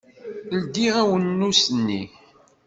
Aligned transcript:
Ldi 0.61 0.85
awemmus-nni. 1.01 2.03